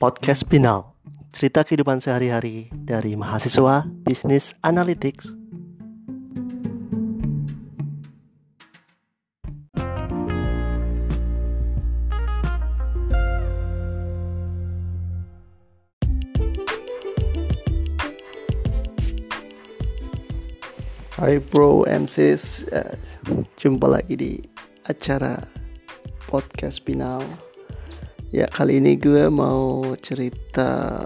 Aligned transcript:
Podcast 0.00 0.48
Binal 0.48 0.96
Cerita 1.28 1.60
kehidupan 1.60 2.00
sehari-hari 2.00 2.72
dari 2.72 3.20
mahasiswa 3.20 3.84
Bisnis 4.00 4.56
Analytics. 4.64 5.36
Hai 21.20 21.44
bro 21.52 21.84
and 21.84 22.08
sis. 22.08 22.64
Uh, 22.72 22.96
Jumpa 23.60 23.84
lagi 23.84 24.16
di 24.16 24.32
acara 24.88 25.44
podcast 26.24 26.88
Binal 26.88 27.49
Ya 28.30 28.46
kali 28.46 28.78
ini 28.78 28.94
gue 28.94 29.26
mau 29.26 29.82
cerita 29.98 31.02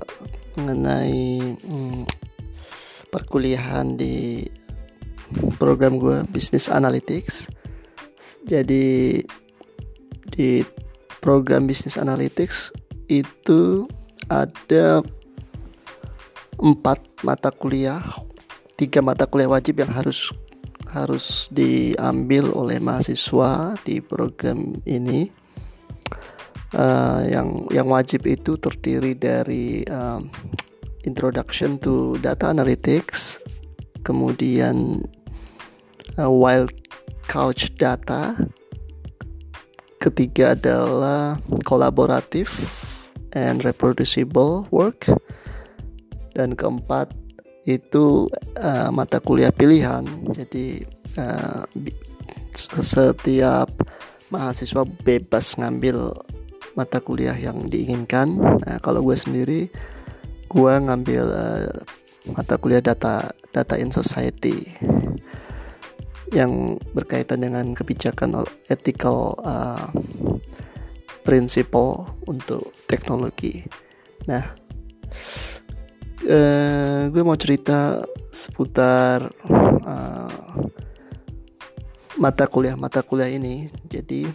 mengenai 0.61 1.41
hmm, 1.57 2.05
perkuliahan 3.09 3.97
di 3.97 4.45
program 5.57 5.97
gue 5.97 6.21
Business 6.29 6.69
Analytics. 6.69 7.49
Jadi 8.45 9.25
di 10.37 10.61
program 11.25 11.65
Business 11.65 11.97
Analytics 11.97 12.77
itu 13.09 13.89
ada 14.29 15.01
empat 16.61 17.25
mata 17.25 17.49
kuliah, 17.49 18.05
tiga 18.77 19.01
mata 19.01 19.25
kuliah 19.25 19.49
wajib 19.49 19.81
yang 19.81 19.97
harus 19.97 20.29
harus 20.93 21.49
diambil 21.49 22.53
oleh 22.53 22.77
mahasiswa 22.85 23.81
di 23.81 24.05
program 24.05 24.77
ini 24.85 25.44
uh, 26.75 27.23
yang 27.25 27.65
yang 27.71 27.89
wajib 27.89 28.27
itu 28.27 28.59
terdiri 28.59 29.15
dari 29.17 29.87
um, 29.89 30.29
introduction 31.07 31.79
to 31.79 32.19
data 32.21 32.51
analytics, 32.51 33.39
kemudian 34.03 35.01
uh, 36.21 36.29
wild 36.29 36.75
couch 37.31 37.73
data, 37.81 38.37
ketiga 40.03 40.53
adalah 40.53 41.41
kolaboratif 41.65 42.53
and 43.33 43.65
reproducible 43.65 44.69
work, 44.69 45.09
dan 46.37 46.53
keempat 46.53 47.11
itu 47.65 48.29
uh, 48.61 48.93
mata 48.93 49.17
kuliah 49.25 49.49
pilihan. 49.49 50.05
Jadi 50.37 50.85
uh, 51.17 51.65
setiap 52.55 53.73
mahasiswa 54.29 54.85
bebas 55.03 55.57
ngambil 55.57 56.13
mata 56.75 56.99
kuliah 56.99 57.35
yang 57.35 57.71
diinginkan. 57.71 58.35
Nah, 58.39 58.79
kalau 58.83 59.03
gue 59.03 59.15
sendiri, 59.15 59.71
gue 60.51 60.73
ngambil 60.75 61.25
uh, 61.31 61.71
mata 62.35 62.55
kuliah 62.59 62.83
data 62.83 63.31
data 63.55 63.75
in 63.79 63.95
society 63.95 64.75
yang 66.35 66.75
berkaitan 66.91 67.47
dengan 67.47 67.79
kebijakan 67.79 68.43
ethical 68.67 69.39
uh, 69.47 69.87
principle 71.23 72.11
untuk 72.27 72.75
teknologi. 72.91 73.63
Nah, 74.27 74.43
uh, 76.27 77.01
gue 77.07 77.23
mau 77.23 77.39
cerita 77.39 78.03
seputar 78.35 79.31
uh, 79.87 80.51
mata 82.19 82.45
kuliah 82.51 82.75
mata 82.75 83.07
kuliah 83.07 83.31
ini. 83.31 83.71
Jadi 83.87 84.27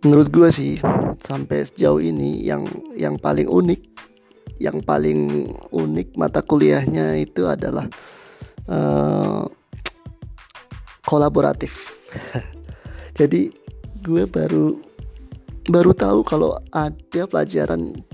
menurut 0.00 0.28
gue 0.32 0.48
sih 0.48 0.72
sampai 1.20 1.68
sejauh 1.68 2.00
ini 2.00 2.40
yang 2.40 2.64
yang 2.96 3.20
paling 3.20 3.44
unik 3.44 3.80
yang 4.60 4.84
paling 4.84 5.48
unik 5.72 6.20
mata 6.20 6.44
kuliahnya 6.44 7.16
itu 7.16 7.48
adalah 7.48 7.88
uh, 8.68 9.48
kolaboratif. 11.08 11.96
Jadi 13.18 13.48
gue 14.04 14.24
baru 14.28 14.76
baru 15.64 15.92
tahu 15.96 16.20
kalau 16.24 16.56
ada 16.72 17.24
pelajaran 17.24 18.04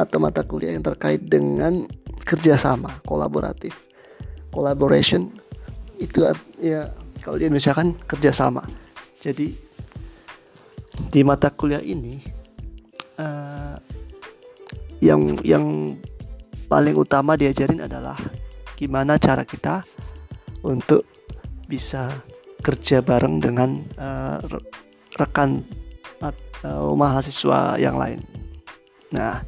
atau 0.00 0.16
mata 0.16 0.40
kuliah 0.44 0.72
yang 0.72 0.84
terkait 0.84 1.28
dengan 1.28 1.84
kerjasama 2.24 3.04
kolaboratif. 3.04 3.76
Collaboration 4.48 5.28
itu 6.00 6.24
ya 6.56 6.88
kalau 7.20 7.36
di 7.36 7.52
Indonesia 7.52 7.76
kan 7.76 7.92
kerjasama. 8.08 8.64
Jadi 9.20 9.71
di 11.08 11.20
mata 11.26 11.50
kuliah 11.50 11.82
ini 11.82 12.22
uh, 13.18 13.76
yang 15.02 15.40
yang 15.42 15.96
paling 16.70 16.94
utama 16.94 17.34
diajarin 17.34 17.82
adalah 17.82 18.16
gimana 18.78 19.18
cara 19.18 19.42
kita 19.42 19.82
untuk 20.62 21.04
bisa 21.66 22.08
kerja 22.62 23.02
bareng 23.02 23.42
dengan 23.42 23.82
uh, 23.98 24.38
rekan 25.18 25.66
atau 26.22 26.94
mahasiswa 26.94 27.74
yang 27.76 27.98
lain. 27.98 28.22
Nah, 29.10 29.42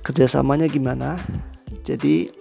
kerjasamanya 0.00 0.66
gimana? 0.66 1.20
Jadi 1.84 2.32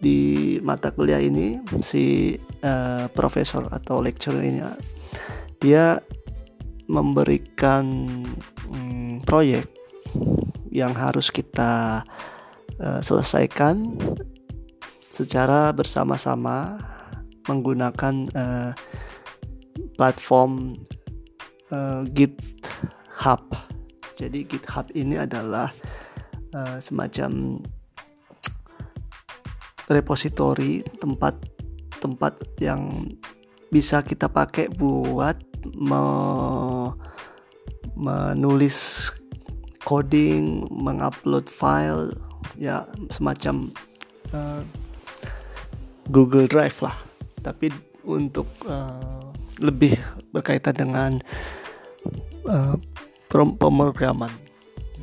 di 0.00 0.20
mata 0.60 0.92
kuliah 0.92 1.20
ini 1.20 1.60
si 1.80 2.36
uh, 2.64 3.08
profesor 3.12 3.68
atau 3.72 4.04
lecturer 4.04 4.44
ini 4.44 4.60
dia 5.60 5.96
memberikan 6.86 7.84
hmm, 8.68 9.24
proyek 9.24 9.68
yang 10.74 10.92
harus 10.92 11.30
kita 11.30 12.02
uh, 12.82 13.00
selesaikan 13.00 13.96
secara 15.08 15.70
bersama-sama 15.70 16.74
menggunakan 17.46 18.14
uh, 18.34 18.70
platform 19.94 20.82
uh, 21.70 22.02
GitHub. 22.10 23.42
Jadi 24.18 24.42
GitHub 24.46 24.90
ini 24.98 25.18
adalah 25.18 25.70
uh, 26.54 26.78
semacam 26.82 27.62
repositori 29.86 30.80
tempat 30.98 31.36
tempat 32.00 32.40
yang 32.60 33.08
bisa 33.68 34.00
kita 34.04 34.28
pakai 34.28 34.70
buat 34.72 35.36
me 35.72 36.02
menulis 37.94 39.10
coding, 39.84 40.66
mengupload 40.70 41.46
file, 41.46 42.10
ya 42.58 42.86
semacam 43.10 43.70
uh, 44.34 44.62
Google 46.10 46.50
Drive 46.50 46.80
lah. 46.82 46.96
Tapi 47.44 47.70
untuk 48.04 48.48
uh, 48.68 49.32
lebih 49.60 49.96
berkaitan 50.34 50.74
dengan 50.74 51.10
uh, 52.48 52.76
pemrograman. 53.32 54.30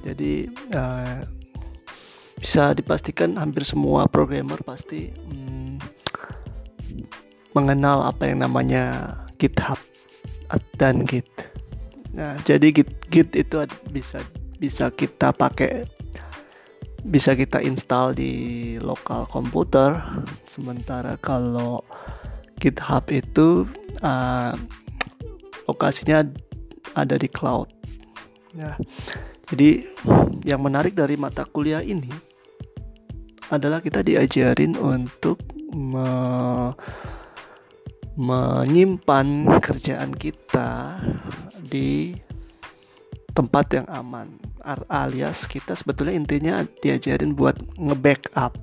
Jadi 0.01 0.49
uh, 0.73 1.21
bisa 2.41 2.73
dipastikan 2.73 3.37
hampir 3.37 3.61
semua 3.61 4.09
programmer 4.09 4.57
pasti 4.65 5.13
hmm, 5.13 5.77
mengenal 7.53 8.09
apa 8.09 8.25
yang 8.25 8.41
namanya 8.41 9.13
GitHub 9.37 9.77
dan 10.75 11.05
Git. 11.05 11.50
Nah, 12.11 12.35
jadi 12.43 12.71
Git 12.75 12.89
Git 13.07 13.29
itu 13.35 13.55
bisa 13.91 14.19
bisa 14.59 14.91
kita 14.91 15.31
pakai 15.31 15.87
bisa 17.01 17.33
kita 17.33 17.63
install 17.63 18.13
di 18.13 18.33
lokal 18.77 19.25
komputer. 19.31 20.03
Sementara 20.45 21.17
kalau 21.17 21.81
GitHub 22.61 23.09
itu 23.09 23.65
uh, 24.05 24.53
lokasinya 25.65 26.21
ada 26.93 27.15
di 27.17 27.25
cloud. 27.31 27.71
Nah, 28.53 28.75
jadi 29.49 29.87
yang 30.45 30.61
menarik 30.61 30.93
dari 30.93 31.15
mata 31.17 31.47
kuliah 31.47 31.81
ini 31.81 32.11
adalah 33.49 33.83
kita 33.83 34.05
diajarin 34.05 34.77
untuk 34.77 35.41
me 35.71 36.71
menyimpan 38.11 39.47
kerjaan 39.63 40.11
kita 40.11 40.99
di 41.71 42.11
tempat 43.31 43.79
yang 43.79 43.87
aman. 43.87 44.35
Alias 44.91 45.49
kita 45.49 45.73
sebetulnya 45.73 46.13
intinya 46.13 46.61
diajarin 46.83 47.33
buat 47.33 47.57
nge-backup 47.79 48.53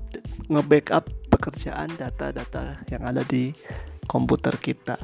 nge-backup 0.47 1.11
pekerjaan 1.29 1.91
data-data 1.99 2.87
yang 2.89 3.03
ada 3.03 3.27
di 3.27 3.51
komputer 4.07 4.57
kita. 4.61 4.97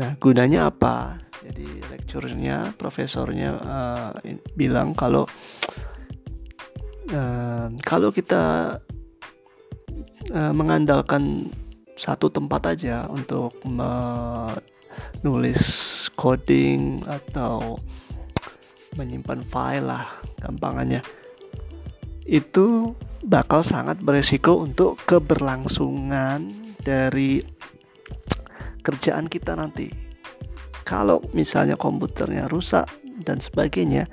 Nah 0.00 0.16
gunanya 0.16 0.72
apa? 0.72 1.20
Jadi 1.44 1.68
lecturenya 1.92 2.74
profesornya 2.74 3.50
uh, 3.60 4.10
bilang 4.58 4.96
kalau 4.96 5.28
uh, 7.12 7.66
kalau 7.84 8.08
kita 8.10 8.76
uh, 10.34 10.52
mengandalkan 10.56 11.46
satu 11.96 12.28
tempat 12.28 12.76
aja 12.76 13.08
untuk 13.08 13.56
menulis 15.20 15.62
coding 16.14 17.04
atau 17.06 17.80
menyimpan 18.96 19.44
file 19.44 19.86
lah 19.86 20.06
gampangannya 20.40 21.04
itu 22.26 22.90
bakal 23.22 23.62
sangat 23.62 24.02
beresiko 24.02 24.58
untuk 24.58 24.98
keberlangsungan 25.06 26.50
dari 26.82 27.38
kerjaan 28.82 29.30
kita 29.30 29.54
nanti. 29.54 29.90
Kalau 30.86 31.22
misalnya 31.34 31.74
komputernya 31.74 32.46
rusak 32.46 32.86
dan 33.22 33.42
sebagainya, 33.42 34.06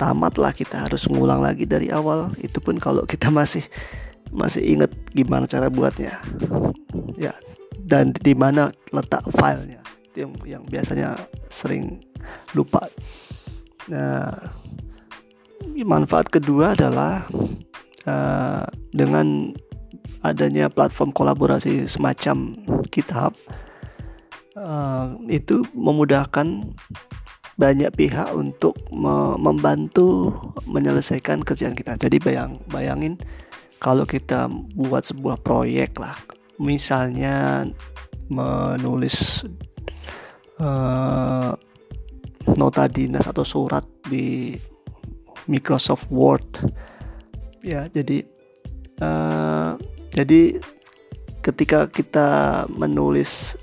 tamatlah 0.00 0.52
kita 0.56 0.88
harus 0.88 1.04
ngulang 1.08 1.44
lagi 1.44 1.68
dari 1.68 1.92
awal. 1.92 2.32
Itu 2.40 2.60
pun 2.64 2.80
kalau 2.80 3.04
kita 3.04 3.28
masih 3.28 3.64
masih 4.32 4.64
ingat 4.64 4.92
gimana 5.12 5.44
cara 5.44 5.68
buatnya. 5.68 6.16
Ya, 7.20 7.36
dan 7.84 8.16
di 8.16 8.32
mana 8.32 8.72
letak 8.92 9.28
filenya. 9.32 9.79
Itu 10.10 10.26
yang 10.26 10.32
yang 10.42 10.62
biasanya 10.66 11.14
sering 11.46 12.02
lupa. 12.52 12.82
Nah, 13.86 14.30
manfaat 15.86 16.28
kedua 16.28 16.74
adalah 16.74 17.26
uh, 18.04 18.66
dengan 18.90 19.54
adanya 20.20 20.68
platform 20.68 21.14
kolaborasi 21.14 21.88
semacam 21.88 22.58
GitHub 22.92 23.32
uh, 24.58 25.16
itu 25.30 25.64
memudahkan 25.72 26.76
banyak 27.60 27.92
pihak 27.92 28.32
untuk 28.32 28.72
me 28.88 29.36
membantu 29.36 30.32
menyelesaikan 30.64 31.44
kerjaan 31.44 31.76
kita. 31.76 32.00
Jadi 32.00 32.16
bayang 32.16 32.56
bayangin 32.72 33.20
kalau 33.80 34.04
kita 34.08 34.48
buat 34.76 35.04
sebuah 35.04 35.40
proyek 35.40 36.00
lah, 36.00 36.16
misalnya 36.56 37.68
menulis 38.32 39.44
uh, 40.60 41.56
nota 42.54 42.84
dinas 42.86 43.26
atau 43.26 43.42
surat 43.42 43.82
di 44.06 44.54
Microsoft 45.48 46.12
Word, 46.12 46.68
ya 47.64 47.88
jadi 47.88 48.22
uh, 49.02 49.74
jadi 50.12 50.60
ketika 51.40 51.88
kita 51.88 52.28
menulis 52.68 53.56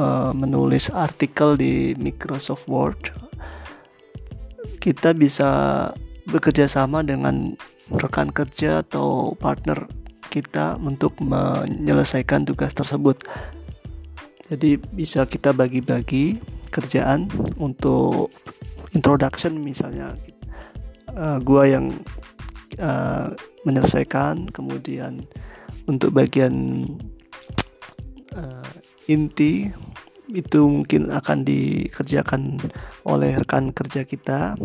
uh, 0.00 0.32
menulis 0.32 0.88
artikel 0.90 1.54
di 1.60 1.92
Microsoft 2.00 2.66
Word 2.66 3.26
kita 4.86 5.10
bisa 5.18 5.50
bekerja 6.30 6.70
sama 6.70 7.02
dengan 7.02 7.58
rekan 7.90 8.30
kerja 8.30 8.86
atau 8.86 9.34
partner 9.34 9.86
kita 10.30 10.78
untuk 10.78 11.18
menyelesaikan 11.18 12.46
tugas 12.46 12.70
tersebut. 12.70 13.26
Jadi 14.46 14.78
bisa 14.78 15.26
kita 15.26 15.50
bagi-bagi 15.50 16.38
kerjaan 16.70 17.26
untuk 17.58 18.30
introduction 18.94 19.58
misalnya. 19.58 20.14
Uh, 21.16 21.40
gua 21.40 21.64
yang 21.64 21.90
uh, 22.78 23.32
menyelesaikan 23.64 24.52
kemudian 24.52 25.24
untuk 25.88 26.12
bagian 26.12 26.84
uh, 28.36 28.70
inti 29.08 29.72
itu 30.30 30.60
mungkin 30.66 31.08
akan 31.10 31.46
dikerjakan 31.46 32.58
oleh 33.06 33.38
rekan 33.38 33.70
kerja 33.70 34.02
kita. 34.02 34.58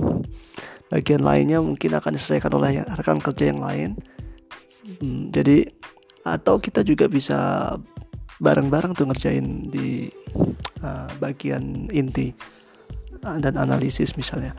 Bagian 0.91 1.23
lainnya 1.23 1.63
mungkin 1.63 1.95
akan 1.95 2.19
diselesaikan 2.19 2.51
oleh 2.51 2.83
rekan 2.83 3.23
kerja 3.23 3.49
yang 3.49 3.61
lain. 3.63 3.89
Hmm, 4.99 5.31
jadi 5.31 5.69
atau 6.21 6.61
kita 6.61 6.85
juga 6.85 7.09
bisa 7.09 7.73
bareng-bareng 8.41 8.97
tuh 8.97 9.05
ngerjain 9.05 9.69
di 9.69 10.09
uh, 10.81 11.07
bagian 11.21 11.85
inti 11.93 12.33
dan 13.21 13.53
analisis 13.53 14.17
misalnya. 14.17 14.57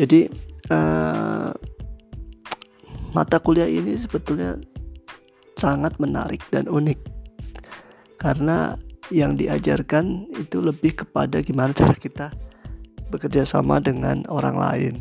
Jadi 0.00 0.24
uh, 0.72 1.52
mata 3.12 3.36
kuliah 3.44 3.68
ini 3.68 3.92
sebetulnya 4.00 4.56
sangat 5.60 6.00
menarik 6.00 6.40
dan 6.48 6.64
unik. 6.64 6.96
Karena 8.16 8.72
yang 9.12 9.36
diajarkan 9.36 10.32
itu 10.40 10.64
lebih 10.64 11.04
kepada 11.04 11.44
gimana 11.44 11.76
cara 11.76 11.92
kita 11.92 12.32
bekerja 13.12 13.44
sama 13.44 13.84
dengan 13.84 14.24
orang 14.32 14.56
lain. 14.56 14.94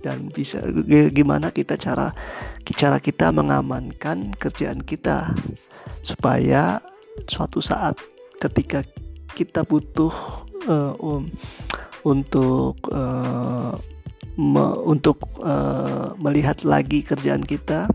Dan 0.00 0.32
bisa 0.32 0.64
gimana 1.12 1.52
kita 1.52 1.76
cara 1.76 2.08
cara 2.72 2.98
kita 2.98 3.28
mengamankan 3.30 4.32
kerjaan 4.32 4.80
kita 4.80 5.36
supaya 6.00 6.80
suatu 7.28 7.60
saat 7.60 7.98
ketika 8.40 8.80
kita 9.36 9.62
butuh 9.64 10.12
uh, 10.68 10.94
um, 10.98 11.28
untuk 12.04 12.76
uh, 12.90 13.76
me, 14.36 14.64
untuk 14.84 15.20
uh, 15.40 16.16
melihat 16.16 16.64
lagi 16.64 17.04
kerjaan 17.04 17.44
kita 17.44 17.88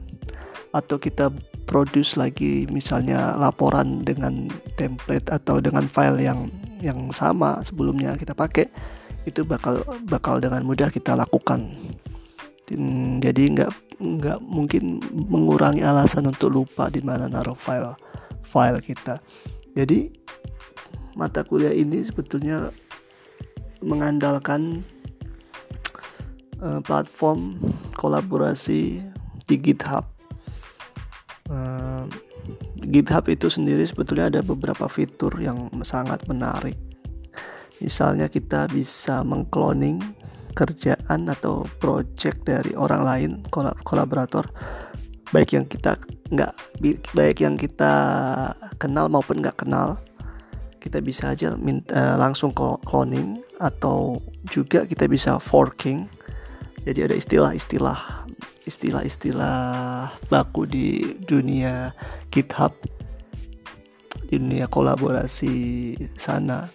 atau 0.75 0.97
kita 0.99 1.31
produce 1.65 2.19
lagi 2.19 2.69
misalnya 2.69 3.33
laporan 3.39 4.05
dengan 4.05 4.51
template 4.77 5.33
atau 5.33 5.57
dengan 5.57 5.87
file 5.89 6.21
yang 6.21 6.39
yang 6.83 7.09
sama 7.09 7.63
sebelumnya 7.65 8.13
kita 8.19 8.37
pakai 8.37 8.69
itu 9.25 9.41
bakal 9.41 9.81
bakal 10.05 10.37
dengan 10.37 10.61
mudah 10.61 10.93
kita 10.93 11.17
lakukan. 11.17 11.73
Jadi 13.21 13.43
nggak 13.57 13.71
nggak 13.97 14.39
mungkin 14.41 15.01
mengurangi 15.09 15.81
alasan 15.81 16.29
untuk 16.29 16.53
lupa 16.53 16.91
di 16.93 17.01
mana 17.01 17.25
naruh 17.25 17.57
file 17.57 17.97
file 18.45 18.79
kita 18.79 19.19
jadi 19.73 20.13
mata 21.17 21.41
kuliah 21.41 21.73
ini 21.73 22.05
sebetulnya 22.05 22.69
mengandalkan 23.81 24.85
uh, 26.61 26.79
platform 26.85 27.57
kolaborasi 27.97 29.01
di 29.45 29.55
GitHub 29.57 30.05
uh, 31.49 32.05
GitHub 32.85 33.25
itu 33.31 33.49
sendiri 33.49 33.81
sebetulnya 33.83 34.29
ada 34.29 34.41
beberapa 34.45 34.85
fitur 34.85 35.33
yang 35.41 35.71
sangat 35.81 36.21
menarik. 36.29 36.77
Misalnya 37.81 38.29
kita 38.31 38.69
bisa 38.69 39.25
mengcloning 39.25 39.99
kerjaan 40.55 41.27
atau 41.27 41.67
project 41.83 42.47
dari 42.47 42.71
orang 42.77 43.01
lain 43.03 43.31
kolaborator 43.83 44.47
baik 45.35 45.51
yang 45.51 45.67
kita 45.67 45.99
nggak 46.33 46.53
baik 47.13 47.45
yang 47.45 47.53
kita 47.53 47.93
kenal 48.81 49.05
maupun 49.09 49.45
nggak 49.45 49.61
kenal 49.61 50.01
kita 50.85 51.01
bisa 51.01 51.33
aja 51.33 51.57
minta, 51.57 52.13
langsung 52.13 52.53
cloning 52.53 53.41
atau 53.57 54.21
juga 54.45 54.85
kita 54.85 55.09
bisa 55.09 55.41
forking. 55.41 56.05
Jadi 56.85 57.09
ada 57.09 57.15
istilah-istilah 57.17 58.29
istilah-istilah 58.69 60.13
baku 60.29 60.69
di 60.69 61.17
dunia 61.25 61.89
GitHub 62.29 62.77
di 64.29 64.37
dunia 64.37 64.69
kolaborasi 64.69 65.53
sana. 66.13 66.69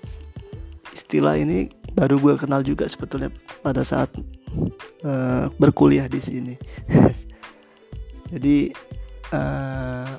Istilah 0.91 1.39
ini 1.39 1.71
baru 1.95 2.19
gue 2.19 2.35
kenal 2.35 2.67
juga 2.67 2.91
sebetulnya 2.91 3.31
pada 3.63 3.87
saat 3.87 4.11
uh, 5.07 5.47
berkuliah 5.55 6.11
di 6.11 6.19
sini. 6.19 6.55
Jadi 8.35 8.75
uh, 9.35 10.15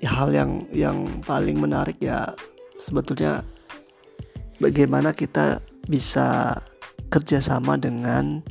ya 0.00 0.10
hal 0.12 0.30
yang 0.32 0.50
yang 0.70 0.98
paling 1.24 1.58
menarik 1.58 1.98
ya 1.98 2.30
sebetulnya 2.76 3.42
bagaimana 4.60 5.12
kita 5.12 5.60
bisa 5.88 6.56
kerjasama 7.08 7.78
dengan 7.78 8.42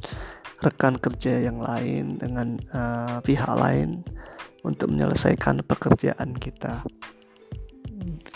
rekan 0.64 0.98
kerja 0.98 1.46
yang 1.46 1.60
lain 1.62 2.18
dengan 2.18 2.58
uh, 2.72 3.20
pihak 3.22 3.54
lain 3.54 4.02
untuk 4.66 4.90
menyelesaikan 4.90 5.62
pekerjaan 5.62 6.34
kita. 6.34 6.82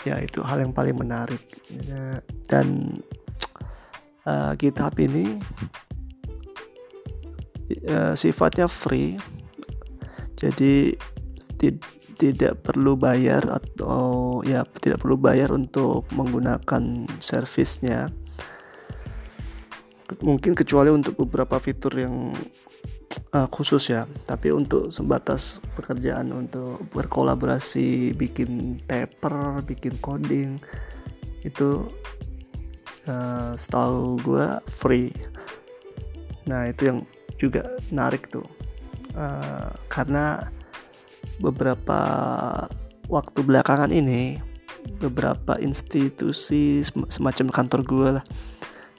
Ya 0.06 0.16
itu 0.22 0.40
hal 0.40 0.62
yang 0.62 0.72
paling 0.72 0.96
menarik. 0.96 1.42
Ya, 1.68 2.22
dan 2.46 3.00
uh, 4.24 4.54
GitHub 4.54 4.94
ini 5.00 5.40
uh, 7.90 8.14
sifatnya 8.14 8.70
free 8.70 9.18
jadi 10.40 10.96
tid 11.60 11.76
tidak 12.16 12.64
perlu 12.64 12.96
bayar 12.96 13.44
atau 13.48 14.40
ya 14.44 14.64
tidak 14.80 15.04
perlu 15.04 15.16
bayar 15.20 15.52
untuk 15.52 16.08
menggunakan 16.12 17.08
servisnya. 17.20 18.12
Mungkin 20.20 20.52
kecuali 20.52 20.92
untuk 20.92 21.16
beberapa 21.16 21.56
fitur 21.56 21.96
yang 21.96 22.36
uh, 23.32 23.48
khusus 23.48 23.88
ya. 23.88 24.04
Tapi 24.04 24.52
untuk 24.52 24.92
sebatas 24.92 25.64
pekerjaan 25.76 26.32
untuk 26.32 26.84
berkolaborasi 26.92 28.12
bikin 28.12 28.84
paper 28.84 29.64
bikin 29.64 29.96
coding 30.04 30.60
itu 31.40 31.88
uh, 33.08 33.56
setahu 33.56 34.20
gue 34.20 34.48
free. 34.68 35.08
Nah 36.48 36.68
itu 36.68 36.92
yang 36.92 36.98
juga 37.40 37.64
menarik 37.88 38.28
tuh 38.28 38.59
uh, 39.14 39.70
karena 39.88 40.50
beberapa 41.40 42.00
waktu 43.10 43.40
belakangan 43.42 43.90
ini 43.90 44.38
beberapa 45.00 45.60
institusi 45.60 46.80
semacam 46.84 47.46
kantor 47.52 47.80
gue 47.84 48.08
lah 48.20 48.24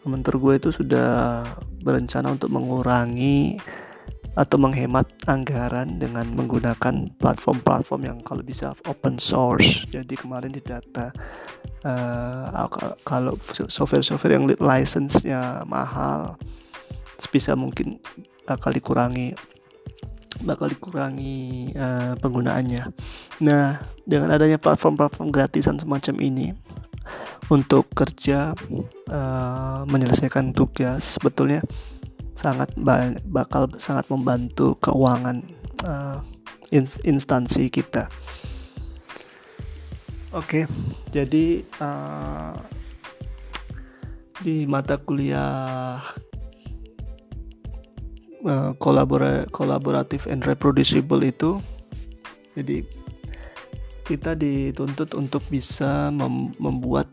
mentor 0.05 0.41
gue 0.41 0.53
itu 0.57 0.69
sudah 0.73 1.45
berencana 1.85 2.33
untuk 2.33 2.49
mengurangi 2.49 3.61
atau 4.31 4.55
menghemat 4.55 5.11
anggaran 5.27 5.99
dengan 5.99 6.23
menggunakan 6.31 7.11
platform-platform 7.19 8.01
yang 8.07 8.19
kalau 8.23 8.39
bisa 8.39 8.71
open 8.87 9.19
source. 9.19 9.83
Jadi 9.91 10.15
kemarin 10.15 10.55
di 10.55 10.63
data 10.63 11.11
uh, 11.83 12.65
kalau 13.03 13.35
software-software 13.67 14.39
yang 14.39 14.47
license-nya 14.55 15.67
mahal 15.67 16.39
bisa 17.29 17.53
mungkin 17.53 17.99
bakal 18.47 18.73
dikurangi 18.73 19.35
bakal 20.39 20.71
dikurangi 20.71 21.75
uh, 21.75 22.15
penggunaannya. 22.17 22.83
Nah, 23.43 23.83
dengan 24.07 24.31
adanya 24.31 24.55
platform-platform 24.55 25.29
gratisan 25.29 25.75
semacam 25.75 26.15
ini 26.23 26.55
untuk 27.51 27.91
kerja 27.91 28.55
uh, 29.11 29.83
menyelesaikan 29.83 30.55
tugas 30.55 31.19
sebetulnya 31.19 31.59
sangat 32.31 32.71
bakal 33.27 33.67
sangat 33.77 34.07
membantu 34.07 34.79
keuangan 34.79 35.43
uh, 35.83 36.23
instansi 37.03 37.67
kita. 37.67 38.07
Oke, 40.31 40.63
okay, 40.63 40.65
jadi 41.11 41.59
uh, 41.83 42.55
di 44.39 44.63
mata 44.63 44.95
kuliah 44.95 45.99
kolabora 48.81 49.45
kolaboratif 49.53 50.25
and 50.25 50.43
reproducible 50.45 51.21
itu, 51.21 51.57
jadi 52.57 52.83
kita 54.05 54.35
dituntut 54.35 55.13
untuk 55.13 55.45
bisa 55.47 56.09
mem 56.11 56.51
membuat 56.57 57.07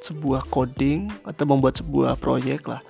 sebuah 0.00 0.48
coding 0.48 1.12
atau 1.28 1.44
membuat 1.44 1.76
sebuah 1.76 2.16
proyek 2.16 2.70
lah. 2.70 2.80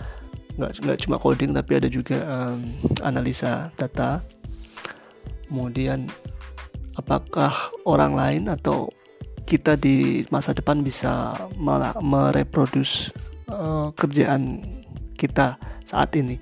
Nggak 0.54 0.70
nggak 0.86 0.98
cuma 1.08 1.16
coding 1.18 1.50
tapi 1.50 1.80
ada 1.80 1.88
juga 1.90 2.22
um, 2.28 2.62
analisa 3.02 3.72
data. 3.74 4.22
Kemudian 5.50 6.06
apakah 6.94 7.50
orang 7.82 8.14
lain 8.14 8.44
atau 8.46 8.86
kita 9.50 9.74
di 9.74 10.22
masa 10.30 10.54
depan 10.54 10.86
bisa 10.86 11.34
malah 11.58 11.96
mereproduce 11.98 13.10
uh, 13.50 13.90
kerjaan 13.98 14.62
kita 15.18 15.58
saat 15.82 16.14
ini 16.14 16.38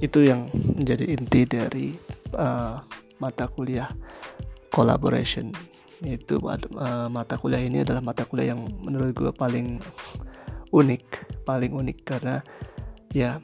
itu 0.00 0.28
yang 0.28 0.48
menjadi 0.52 1.04
inti 1.08 1.42
dari 1.48 1.86
uh, 2.36 2.80
mata 3.20 3.48
kuliah 3.48 3.88
collaboration. 4.68 5.52
Itu 6.04 6.44
uh, 6.44 7.08
mata 7.08 7.40
kuliah 7.40 7.64
ini 7.64 7.80
adalah 7.80 8.04
mata 8.04 8.28
kuliah 8.28 8.52
yang 8.52 8.68
menurut 8.84 9.16
gue 9.16 9.32
paling 9.32 9.80
unik 10.74 11.04
paling 11.46 11.72
unik 11.72 11.98
karena 12.04 12.42
ya 13.14 13.38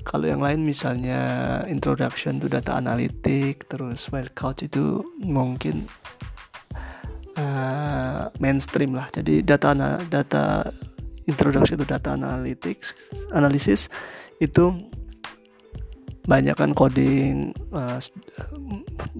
kalau 0.00 0.24
yang 0.24 0.40
lain 0.40 0.64
misalnya 0.64 1.20
introduction 1.68 2.40
to 2.40 2.48
data 2.48 2.80
analytic 2.80 3.68
terus 3.68 4.08
file 4.08 4.32
count 4.32 4.64
itu 4.64 5.04
mungkin 5.20 5.84
uh, 7.36 8.32
mainstream 8.40 8.96
lah. 8.96 9.12
Jadi 9.12 9.44
data 9.44 9.76
data 10.08 10.72
introduction 11.28 11.76
to 11.76 11.84
data 11.84 12.16
analytics 12.16 12.96
analysis 13.36 13.92
itu 14.40 14.72
banyak 16.30 16.54
kan 16.54 16.70
coding 16.70 17.50
uh, 17.74 17.98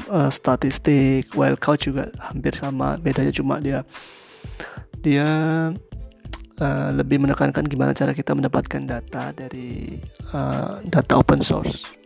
uh, 0.06 0.30
statistik 0.30 1.26
count 1.58 1.82
juga 1.82 2.06
hampir 2.22 2.54
sama 2.54 2.94
bedanya 3.02 3.34
cuma 3.34 3.58
dia 3.58 3.82
dia 5.02 5.26
uh, 6.62 6.88
lebih 6.94 7.18
menekankan 7.18 7.66
gimana 7.66 7.90
cara 7.90 8.14
kita 8.14 8.30
mendapatkan 8.30 8.86
data 8.86 9.34
dari 9.34 9.98
uh, 10.30 10.78
data 10.86 11.18
open 11.18 11.42
source 11.42 11.98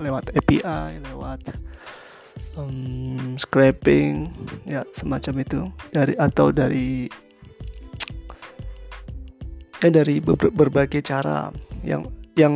lewat 0.00 0.32
API, 0.32 0.98
lewat 1.12 1.40
um, 2.56 3.36
scraping, 3.36 4.26
ya 4.64 4.82
semacam 4.90 5.34
itu. 5.44 5.60
Dari 5.92 6.14
atau 6.16 6.50
dari 6.50 7.06
eh 9.80 9.92
dari 9.92 10.20
ber 10.20 10.36
berbagai 10.52 11.04
cara 11.04 11.52
yang 11.84 12.08
yang 12.36 12.54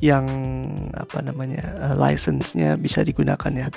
yang 0.00 0.26
apa 0.96 1.20
namanya 1.20 1.76
uh, 1.76 1.94
license-nya 1.96 2.80
bisa 2.80 3.04
digunakan 3.04 3.52
ya. 3.52 3.68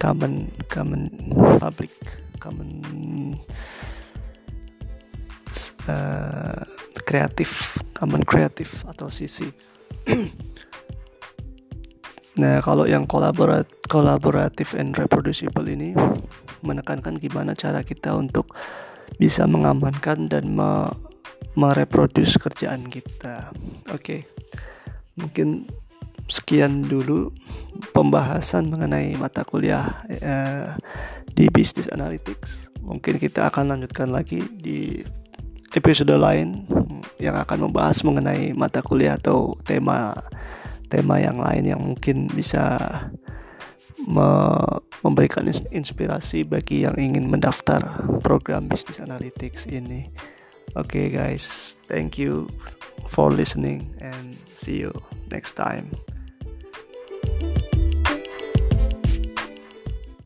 Common 0.00 0.48
common 0.72 1.12
public 1.60 1.92
common 2.40 2.80
uh, 5.88 6.64
common 7.92 8.22
kreatif 8.24 8.84
atau 8.88 9.12
sisi 9.12 9.48
nah 12.40 12.60
kalau 12.64 12.88
yang 12.88 13.04
kolaborat 13.04 13.68
kolaboratif 13.88 14.76
and 14.76 14.96
reproducible 14.96 15.64
ini 15.64 15.96
menekankan 16.60 17.16
gimana 17.16 17.56
cara 17.56 17.80
kita 17.84 18.12
untuk 18.16 18.52
bisa 19.16 19.48
mengamankan 19.48 20.28
dan 20.28 20.52
me 20.52 20.92
mereproduce 21.56 22.36
kerjaan 22.36 22.84
kita. 22.84 23.48
Oke. 23.88 23.96
okay. 23.96 24.20
Mungkin 25.16 25.68
sekian 26.26 26.82
dulu 26.86 27.30
pembahasan 27.94 28.68
mengenai 28.70 29.14
mata 29.14 29.46
kuliah 29.46 30.02
uh, 30.10 30.74
di 31.32 31.46
business 31.52 31.86
analytics 31.92 32.66
mungkin 32.82 33.18
kita 33.18 33.46
akan 33.50 33.76
lanjutkan 33.76 34.10
lagi 34.10 34.42
di 34.58 35.02
episode 35.74 36.14
lain 36.14 36.66
yang 37.20 37.36
akan 37.36 37.68
membahas 37.70 38.00
mengenai 38.02 38.56
mata 38.56 38.80
kuliah 38.80 39.18
atau 39.20 39.54
tema 39.62 40.16
tema 40.86 41.18
yang 41.18 41.36
lain 41.36 41.64
yang 41.66 41.80
mungkin 41.82 42.30
bisa 42.30 42.78
me 44.06 44.28
memberikan 45.02 45.46
inspirasi 45.70 46.46
bagi 46.46 46.86
yang 46.86 46.94
ingin 46.94 47.26
mendaftar 47.26 48.02
program 48.22 48.70
Business 48.70 49.02
Analytics 49.02 49.66
ini. 49.70 50.10
Okay 50.76 51.08
guys, 51.08 51.76
thank 51.88 52.18
you 52.18 52.48
for 53.08 53.30
listening 53.32 53.94
and 53.98 54.36
see 54.52 54.78
you 54.80 54.92
next 55.30 55.54
time. 55.54 55.90